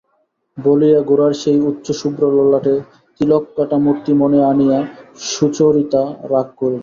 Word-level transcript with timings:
বলিয়া 0.57 0.99
গোরার 1.09 1.33
সেই 1.41 1.59
উচ্চ 1.69 1.85
শুভ্র 1.91 2.21
ললাটে 2.37 2.75
তিলক-কাটা 3.17 3.77
মূর্তি 3.85 4.11
মনে 4.13 4.39
আনিয়া 4.45 4.79
সুচরিতা 5.27 6.01
রাগ 6.31 6.47
করিল। 6.59 6.79